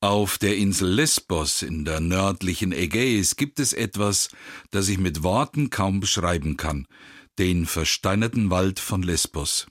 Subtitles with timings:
[0.00, 4.28] Auf der Insel Lesbos in der nördlichen Ägäis gibt es etwas,
[4.70, 6.86] das ich mit Worten kaum beschreiben kann,
[7.40, 9.66] den versteinerten Wald von Lesbos.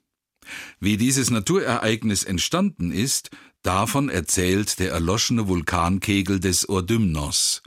[0.82, 3.30] Wie dieses Naturereignis entstanden ist,
[3.62, 7.64] davon erzählt der erloschene Vulkankegel des Ordymnos.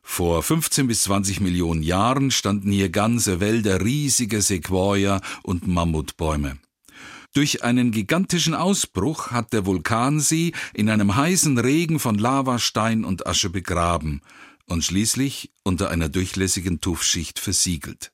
[0.00, 6.60] Vor 15 bis 20 Millionen Jahren standen hier ganze Wälder riesiger Sequoia und Mammutbäume.
[7.32, 13.04] Durch einen gigantischen Ausbruch hat der Vulkan sie in einem heißen Regen von Lava, Stein
[13.04, 14.20] und Asche begraben
[14.66, 18.12] und schließlich unter einer durchlässigen Tuffschicht versiegelt.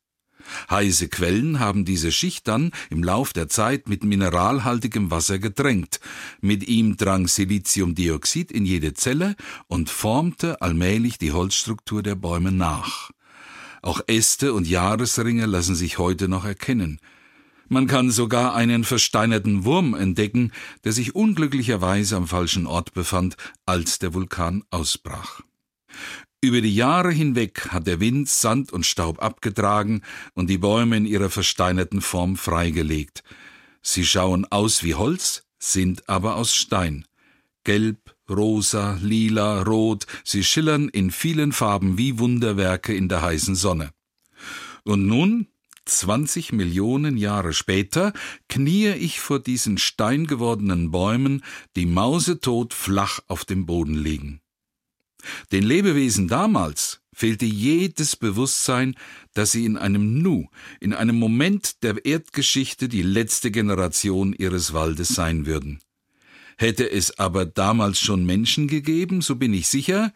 [0.71, 5.99] Heiße Quellen haben diese Schicht dann im Lauf der Zeit mit mineralhaltigem Wasser gedrängt.
[6.41, 9.35] Mit ihm drang Siliziumdioxid in jede Zelle
[9.67, 13.11] und formte allmählich die Holzstruktur der Bäume nach.
[13.83, 17.01] Auch Äste und Jahresringe lassen sich heute noch erkennen.
[17.69, 20.53] Man kann sogar einen versteinerten Wurm entdecken,
[20.85, 25.41] der sich unglücklicherweise am falschen Ort befand, als der Vulkan ausbrach.
[26.41, 30.03] Über die Jahre hinweg hat der Wind Sand und Staub abgetragen
[30.35, 33.25] und die Bäume in ihrer versteinerten Form freigelegt.
[33.83, 37.05] Sie schauen aus wie Holz, sind aber aus Stein.
[37.65, 43.91] Gelb, rosa, lila, rot, sie schillern in vielen Farben wie Wunderwerke in der heißen Sonne.
[44.85, 45.49] Und nun
[45.87, 48.13] 20 Millionen Jahre später
[48.49, 51.43] kniee ich vor diesen steingewordenen Bäumen,
[51.77, 54.41] die mausetot flach auf dem Boden liegen.
[55.53, 58.95] Den Lebewesen damals fehlte jedes Bewusstsein,
[59.33, 60.49] dass sie in einem Nu,
[60.81, 65.81] in einem Moment der Erdgeschichte die letzte Generation ihres Waldes sein würden.
[66.59, 70.13] Hätte es aber damals schon Menschen gegeben, so bin ich sicher,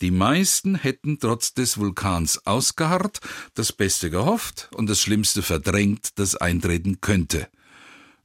[0.00, 3.20] die meisten hätten trotz des Vulkans ausgeharrt,
[3.54, 7.48] das Beste gehofft und das Schlimmste verdrängt, das eintreten könnte.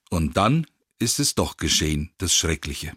[0.09, 0.65] Und dann
[0.97, 2.93] ist es doch geschehen, das Schreckliche.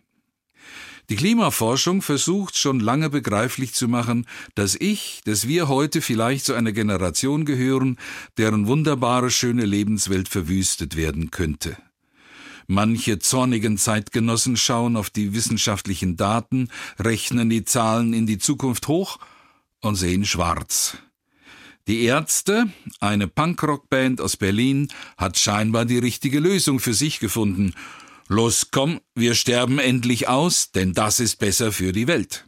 [1.10, 6.54] Die Klimaforschung versucht schon lange begreiflich zu machen, dass ich, dass wir heute vielleicht zu
[6.54, 7.98] einer Generation gehören,
[8.38, 11.76] deren wunderbare, schöne Lebenswelt verwüstet werden könnte.
[12.66, 16.68] Manche zornigen Zeitgenossen schauen auf die wissenschaftlichen Daten,
[16.98, 19.18] rechnen die Zahlen in die Zukunft hoch
[19.80, 20.96] und sehen schwarz.
[21.88, 22.68] Die Ärzte,
[23.00, 27.74] eine Punkrockband aus Berlin, hat scheinbar die richtige Lösung für sich gefunden.
[28.28, 32.46] Los, komm, wir sterben endlich aus, denn das ist besser für die Welt.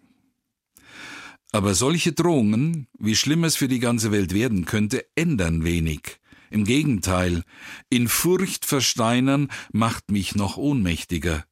[1.50, 6.18] Aber solche Drohungen, wie schlimm es für die ganze Welt werden könnte, ändern wenig.
[6.50, 7.42] Im Gegenteil,
[7.90, 11.44] in Furcht versteinern macht mich noch ohnmächtiger.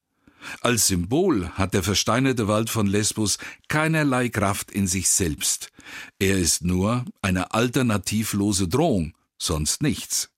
[0.60, 3.38] Als Symbol hat der versteinerte Wald von Lesbos
[3.68, 5.70] keinerlei Kraft in sich selbst.
[6.18, 10.30] Er ist nur eine alternativlose Drohung, sonst nichts.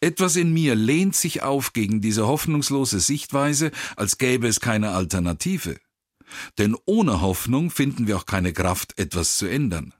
[0.00, 5.78] Etwas in mir lehnt sich auf gegen diese hoffnungslose Sichtweise, als gäbe es keine Alternative.
[6.58, 9.92] Denn ohne Hoffnung finden wir auch keine Kraft, etwas zu ändern.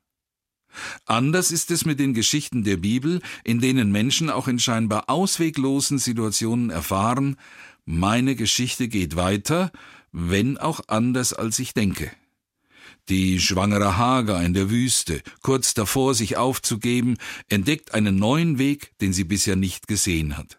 [1.04, 5.98] Anders ist es mit den Geschichten der Bibel, in denen Menschen auch in scheinbar ausweglosen
[5.98, 7.36] Situationen erfahren,
[7.84, 9.70] meine Geschichte geht weiter,
[10.10, 12.10] wenn auch anders als ich denke.
[13.08, 17.16] Die schwangere Hager in der Wüste, kurz davor sich aufzugeben,
[17.48, 20.58] entdeckt einen neuen Weg, den sie bisher nicht gesehen hat.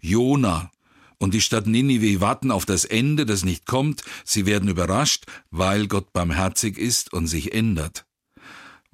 [0.00, 0.70] Jona
[1.18, 5.86] und die Stadt Ninive warten auf das Ende, das nicht kommt, sie werden überrascht, weil
[5.86, 8.06] Gott barmherzig ist und sich ändert.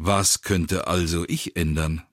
[0.01, 2.05] Was könnte also ich ändern?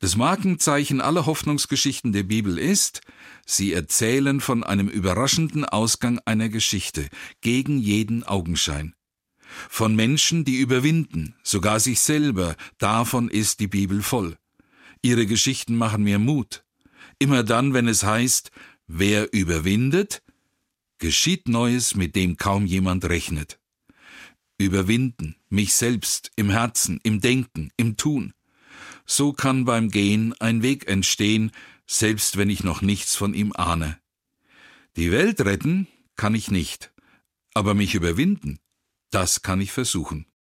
[0.00, 3.02] Das Markenzeichen aller Hoffnungsgeschichten der Bibel ist,
[3.44, 7.08] sie erzählen von einem überraschenden Ausgang einer Geschichte,
[7.42, 8.94] gegen jeden Augenschein.
[9.68, 14.38] Von Menschen, die überwinden, sogar sich selber, davon ist die Bibel voll.
[15.02, 16.64] Ihre Geschichten machen mir Mut.
[17.18, 18.50] Immer dann, wenn es heißt,
[18.86, 20.22] wer überwindet,
[20.98, 23.57] geschieht Neues, mit dem kaum jemand rechnet
[24.58, 28.34] überwinden, mich selbst im Herzen, im Denken, im Tun.
[29.06, 31.52] So kann beim Gehen ein Weg entstehen,
[31.86, 33.98] selbst wenn ich noch nichts von ihm ahne.
[34.96, 35.86] Die Welt retten
[36.16, 36.92] kann ich nicht,
[37.54, 38.58] aber mich überwinden,
[39.10, 40.26] das kann ich versuchen.